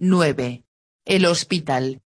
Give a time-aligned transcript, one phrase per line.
[0.00, 0.62] 9.
[1.06, 2.02] El hospital.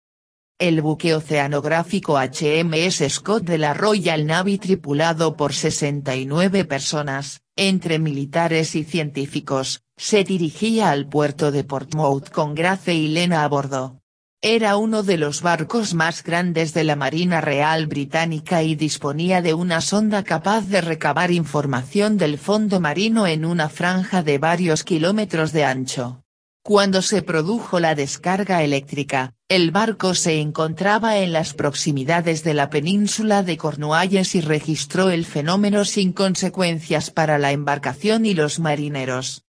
[0.61, 8.77] El buque oceanográfico HMS Scott de la Royal Navy tripulado por 69 personas, entre militares
[8.77, 14.01] y científicos, se dirigía al puerto de Portsmouth con Grace y Lena a bordo.
[14.41, 19.55] Era uno de los barcos más grandes de la Marina Real Británica y disponía de
[19.55, 25.51] una sonda capaz de recabar información del fondo marino en una franja de varios kilómetros
[25.51, 26.20] de ancho.
[26.63, 32.69] Cuando se produjo la descarga eléctrica, el barco se encontraba en las proximidades de la
[32.69, 39.45] península de Cornualles y registró el fenómeno sin consecuencias para la embarcación y los marineros.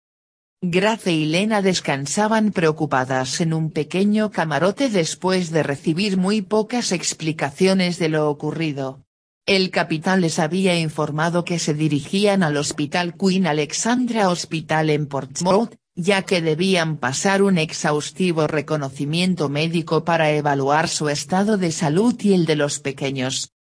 [0.62, 8.00] Grace y Lena descansaban preocupadas en un pequeño camarote después de recibir muy pocas explicaciones
[8.00, 9.04] de lo ocurrido.
[9.46, 15.81] El capitán les había informado que se dirigían al Hospital Queen Alexandra Hospital en Portsmouth,
[15.96, 22.34] ya que debían pasar un exhaustivo reconocimiento médico para evaluar su estado de salud y
[22.34, 23.52] el de los pequeños.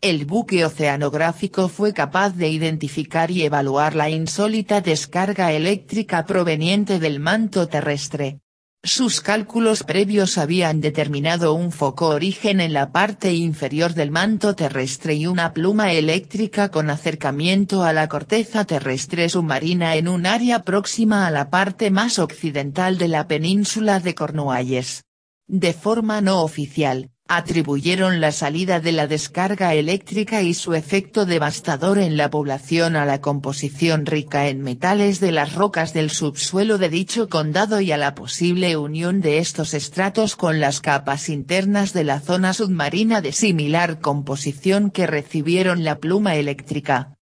[0.00, 7.20] El buque oceanográfico fue capaz de identificar y evaluar la insólita descarga eléctrica proveniente del
[7.20, 8.40] manto terrestre,
[8.84, 15.14] sus cálculos previos habían determinado un foco origen en la parte inferior del manto terrestre
[15.14, 21.26] y una pluma eléctrica con acercamiento a la corteza terrestre submarina en un área próxima
[21.26, 25.04] a la parte más occidental de la península de Cornualles.
[25.46, 31.98] De forma no oficial, atribuyeron la salida de la descarga eléctrica y su efecto devastador
[31.98, 36.88] en la población a la composición rica en metales de las rocas del subsuelo de
[36.88, 42.04] dicho condado y a la posible unión de estos estratos con las capas internas de
[42.04, 47.16] la zona submarina de similar composición que recibieron la pluma eléctrica.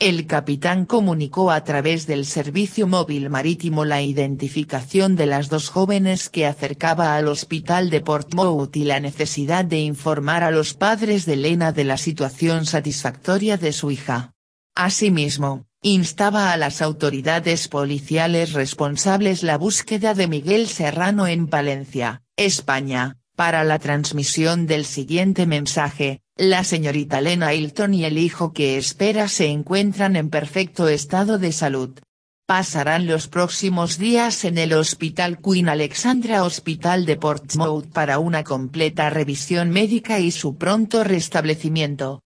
[0.00, 6.30] El capitán comunicó a través del servicio móvil marítimo la identificación de las dos jóvenes
[6.30, 11.36] que acercaba al hospital de Portsmouth y la necesidad de informar a los padres de
[11.36, 14.32] Lena de la situación satisfactoria de su hija.
[14.74, 23.18] Asimismo, instaba a las autoridades policiales responsables la búsqueda de Miguel Serrano en Palencia, España,
[23.36, 29.28] para la transmisión del siguiente mensaje, la señorita Lena Hilton y el hijo que espera
[29.28, 31.98] se encuentran en perfecto estado de salud.
[32.46, 39.10] Pasarán los próximos días en el Hospital Queen Alexandra Hospital de Portsmouth para una completa
[39.10, 42.22] revisión médica y su pronto restablecimiento.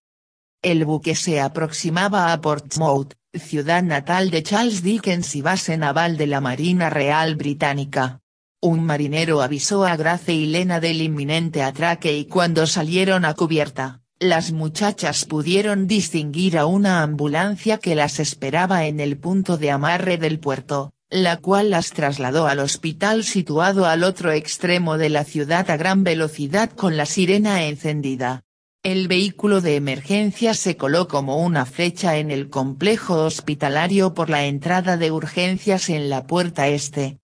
[0.63, 6.29] El buque se aproximaba a Portsmouth, ciudad natal de Charles Dickens y base naval de
[6.29, 8.21] la Marina Real Británica.
[8.63, 14.04] Un marinero avisó a Grace y Lena del inminente atraque y cuando salieron a cubierta,
[14.21, 20.19] las muchachas pudieron distinguir a una ambulancia que las esperaba en el punto de amarre
[20.19, 25.69] del puerto, la cual las trasladó al hospital situado al otro extremo de la ciudad
[25.71, 28.43] a gran velocidad con la sirena encendida.
[28.83, 34.45] El vehículo de emergencia se coló como una flecha en el complejo hospitalario por la
[34.45, 37.19] entrada de urgencias en la puerta este,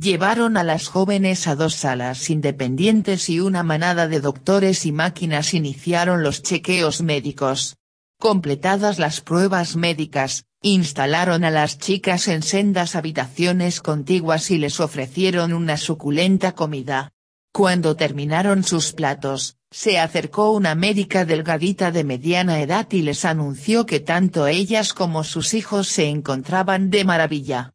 [0.00, 5.54] Llevaron a las jóvenes a dos salas independientes y una manada de doctores y máquinas
[5.54, 7.76] iniciaron los chequeos médicos.
[8.18, 15.52] Completadas las pruebas médicas, instalaron a las chicas en sendas habitaciones contiguas y les ofrecieron
[15.52, 17.12] una suculenta comida.
[17.52, 23.86] Cuando terminaron sus platos, se acercó una médica delgadita de mediana edad y les anunció
[23.86, 27.74] que tanto ellas como sus hijos se encontraban de maravilla.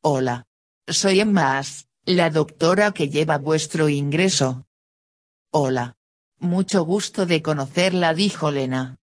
[0.00, 0.46] Hola,
[0.88, 1.62] soy Emma
[2.04, 4.66] la doctora que lleva vuestro ingreso.
[5.50, 5.96] Hola.
[6.38, 8.98] Mucho gusto de conocerla dijo Lena.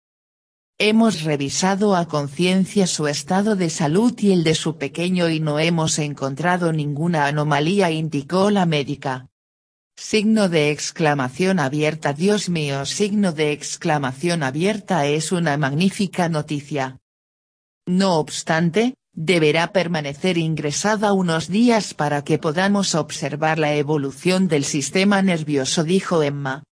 [0.78, 5.58] Hemos revisado a conciencia su estado de salud y el de su pequeño y no
[5.58, 9.28] hemos encontrado ninguna anomalía indicó la médica.
[9.96, 16.98] Signo de exclamación abierta Dios mío signo de exclamación abierta es una magnífica noticia.
[17.86, 25.22] No obstante, deberá permanecer ingresada unos días para que podamos observar la evolución del sistema
[25.22, 26.64] nervioso dijo Emma.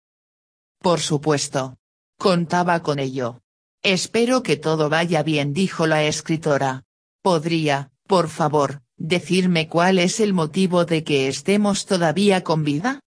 [0.79, 1.77] Por supuesto.
[2.19, 3.41] Contaba con ello.
[3.83, 6.83] Espero que todo vaya bien dijo la escritora.
[7.21, 13.01] ¿Podría, por favor, decirme cuál es el motivo de que estemos todavía con vida?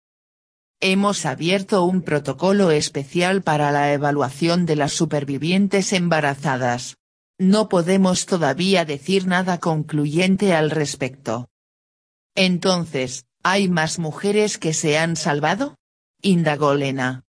[0.80, 6.97] Hemos abierto un protocolo especial para la evaluación de las supervivientes embarazadas,
[7.38, 11.50] no podemos todavía decir nada concluyente al respecto.
[12.36, 15.76] Entonces, ¿hay más mujeres que se han salvado?
[16.22, 17.26] indagó Lena.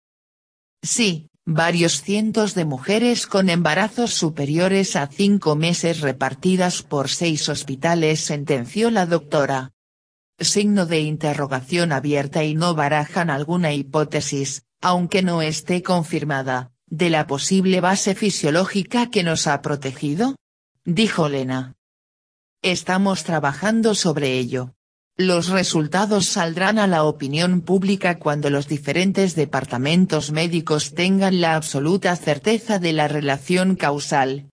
[0.81, 8.21] Sí, varios cientos de mujeres con embarazos superiores a cinco meses repartidas por seis hospitales
[8.21, 9.71] sentenció la doctora.
[10.39, 17.27] Signo de interrogación abierta y no barajan alguna hipótesis, aunque no esté confirmada, de la
[17.27, 20.35] posible base fisiológica que nos ha protegido?
[20.85, 21.75] Dijo Lena.
[22.61, 24.73] Estamos trabajando sobre ello.
[25.15, 32.15] Los resultados saldrán a la opinión pública cuando los diferentes departamentos médicos tengan la absoluta
[32.15, 34.49] certeza de la relación causal.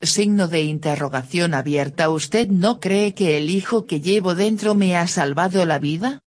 [0.00, 5.06] Signo de interrogación abierta ¿Usted no cree que el hijo que llevo dentro me ha
[5.06, 6.20] salvado la vida?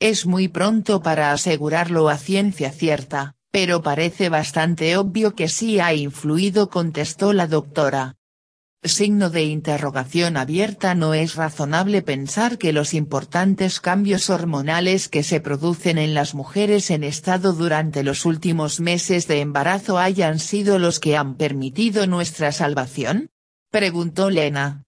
[0.00, 5.94] Es muy pronto para asegurarlo a ciencia cierta, pero parece bastante obvio que sí ha
[5.94, 8.16] influido contestó la doctora.
[8.82, 15.38] Signo de interrogación abierta No es razonable pensar que los importantes cambios hormonales que se
[15.40, 20.98] producen en las mujeres en estado durante los últimos meses de embarazo hayan sido los
[20.98, 23.30] que han permitido nuestra salvación?
[23.70, 24.82] Preguntó Lena.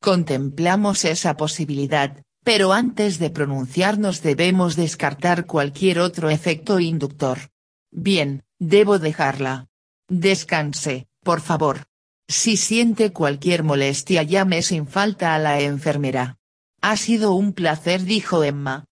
[0.00, 7.50] Contemplamos esa posibilidad, pero antes de pronunciarnos debemos descartar cualquier otro efecto inductor.
[7.94, 9.68] Bien, debo dejarla.
[10.08, 11.86] Descanse, por favor.
[12.28, 16.36] Si siente cualquier molestia llame sin falta a la enfermera.
[16.82, 18.86] Ha sido un placer dijo Emma.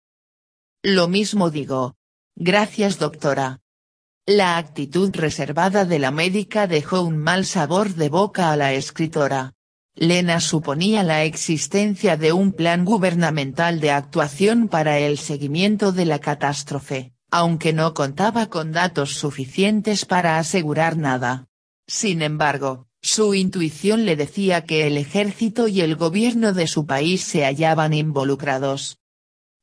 [0.85, 1.97] Lo mismo digo.
[2.37, 3.61] Gracias doctora.
[4.25, 9.53] La actitud reservada de la médica dejó un mal sabor de boca a la escritora.
[9.97, 16.19] Lena suponía la existencia de un plan gubernamental de actuación para el seguimiento de la
[16.19, 21.49] catástrofe, aunque no contaba con datos suficientes para asegurar nada.
[21.87, 27.25] Sin embargo, su intuición le decía que el ejército y el gobierno de su país
[27.25, 28.99] se hallaban involucrados.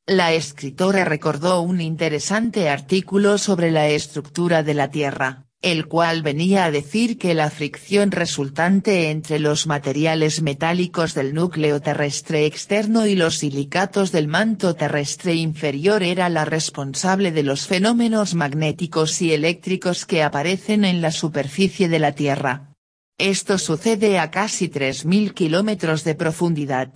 [0.08, 6.64] La escritora recordó un interesante artículo sobre la estructura de la Tierra, el cual venía
[6.64, 13.16] a decir que la fricción resultante entre los materiales metálicos del núcleo terrestre externo y
[13.16, 20.06] los silicatos del manto terrestre inferior era la responsable de los fenómenos magnéticos y eléctricos
[20.06, 22.74] que aparecen en la superficie de la Tierra.
[23.18, 26.94] Esto sucede a casi 3.000 kilómetros de profundidad.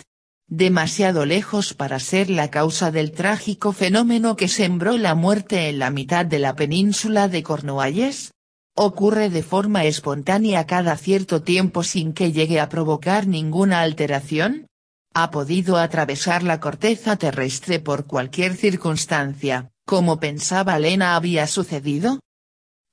[0.47, 5.89] Demasiado lejos para ser la causa del trágico fenómeno que sembró la muerte en la
[5.89, 8.31] mitad de la península de Cornualles.
[8.75, 14.67] Ocurre de forma espontánea cada cierto tiempo sin que llegue a provocar ninguna alteración.
[15.13, 22.19] Ha podido atravesar la corteza terrestre por cualquier circunstancia, como pensaba Lena había sucedido,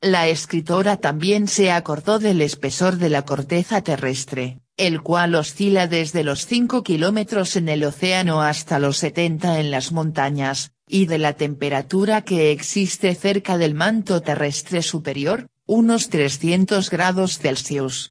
[0.03, 6.25] la escritora también se acordó del espesor de la corteza terrestre, el cual oscila desde
[6.25, 11.35] los 5 kilómetros en el océano hasta los 70 en las montañas, y de la
[11.35, 18.11] temperatura que existe cerca del manto terrestre superior, unos 300 grados Celsius.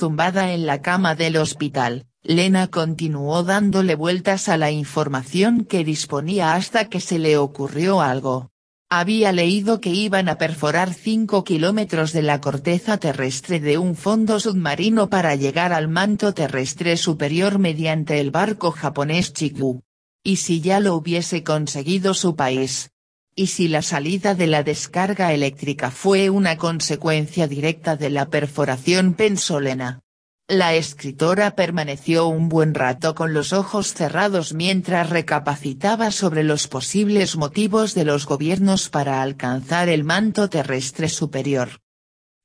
[0.00, 6.54] Zumbada en la cama del hospital, Lena continuó dándole vueltas a la información que disponía
[6.54, 8.52] hasta que se le ocurrió algo.
[8.88, 14.40] Había leído que iban a perforar 5 kilómetros de la corteza terrestre de un fondo
[14.40, 19.82] submarino para llegar al manto terrestre superior mediante el barco japonés Chiku.
[20.24, 22.92] ¿Y si ya lo hubiese conseguido su país?
[23.38, 29.14] ¿Y si la salida de la descarga eléctrica fue una consecuencia directa de la perforación
[29.14, 30.00] pensolena?
[30.48, 37.36] La escritora permaneció un buen rato con los ojos cerrados mientras recapacitaba sobre los posibles
[37.36, 41.78] motivos de los gobiernos para alcanzar el manto terrestre superior.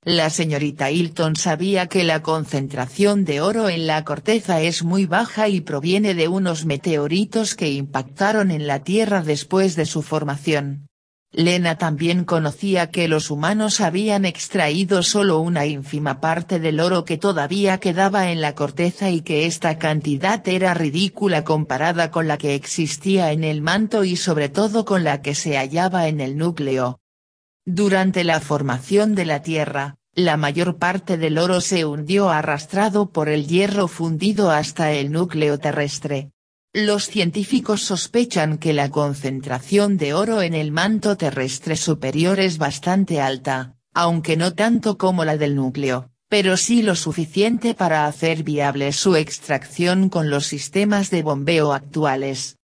[0.05, 5.47] La señorita Hilton sabía que la concentración de oro en la corteza es muy baja
[5.47, 10.87] y proviene de unos meteoritos que impactaron en la Tierra después de su formación.
[11.31, 17.17] Lena también conocía que los humanos habían extraído solo una ínfima parte del oro que
[17.17, 22.55] todavía quedaba en la corteza y que esta cantidad era ridícula comparada con la que
[22.55, 26.99] existía en el manto y sobre todo con la que se hallaba en el núcleo.
[27.65, 33.29] Durante la formación de la Tierra, la mayor parte del oro se hundió arrastrado por
[33.29, 36.33] el hierro fundido hasta el núcleo terrestre,
[36.75, 43.21] los científicos sospechan que la concentración de oro en el manto terrestre superior es bastante
[43.21, 48.91] alta, aunque no tanto como la del núcleo, pero sí lo suficiente para hacer viable
[48.91, 52.57] su extracción con los sistemas de bombeo actuales.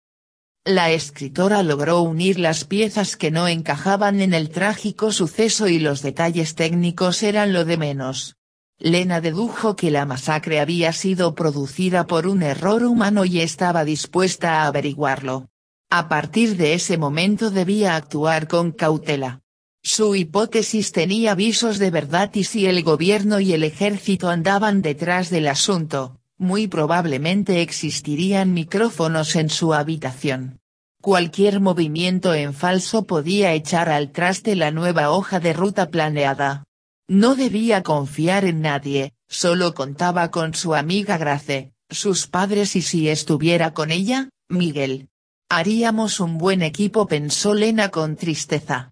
[0.65, 6.03] La escritora logró unir las piezas que no encajaban en el trágico suceso y los
[6.03, 8.37] detalles técnicos eran lo de menos.
[8.79, 14.63] Lena dedujo que la masacre había sido producida por un error humano y estaba dispuesta
[14.63, 15.49] a averiguarlo.
[15.91, 19.41] A partir de ese momento debía actuar con cautela.
[19.83, 25.31] Su hipótesis tenía visos de verdad y si el gobierno y el ejército andaban detrás
[25.31, 30.61] del asunto, muy probablemente existirían micrófonos en su habitación.
[31.01, 36.65] Cualquier movimiento en falso podía echar al traste la nueva hoja de ruta planeada.
[37.09, 43.09] No debía confiar en nadie, solo contaba con su amiga Grace, sus padres y si
[43.09, 45.09] estuviera con ella, Miguel.
[45.49, 48.87] Haríamos un buen equipo pensó Lena con tristeza.